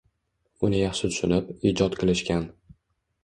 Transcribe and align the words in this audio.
Uni 0.67 0.77
yaxshi 0.79 1.09
tushunib, 1.11 1.51
ijod 1.73 1.97
qilishgan. 2.01 2.47